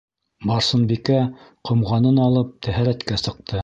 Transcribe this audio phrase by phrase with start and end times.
[0.51, 1.19] Барсынбикә
[1.71, 3.59] ҡомғанын алып тәһәрәткә сыҡты.